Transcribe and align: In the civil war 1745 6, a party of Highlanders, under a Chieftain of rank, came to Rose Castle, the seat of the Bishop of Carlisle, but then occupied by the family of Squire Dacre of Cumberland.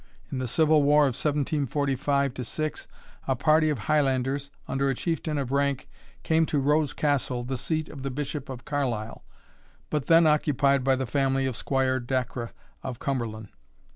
In 0.31 0.39
the 0.39 0.47
civil 0.47 0.81
war 0.81 1.03
1745 1.03 2.31
6, 2.43 2.87
a 3.27 3.35
party 3.35 3.69
of 3.69 3.77
Highlanders, 3.77 4.49
under 4.67 4.89
a 4.89 4.95
Chieftain 4.95 5.37
of 5.37 5.51
rank, 5.51 5.87
came 6.23 6.47
to 6.47 6.57
Rose 6.59 6.91
Castle, 6.91 7.43
the 7.43 7.55
seat 7.55 7.87
of 7.87 8.01
the 8.01 8.09
Bishop 8.09 8.49
of 8.49 8.65
Carlisle, 8.65 9.23
but 9.91 10.07
then 10.07 10.25
occupied 10.25 10.83
by 10.83 10.95
the 10.95 11.05
family 11.05 11.45
of 11.45 11.55
Squire 11.55 11.99
Dacre 11.99 12.49
of 12.81 12.97
Cumberland. 12.97 13.49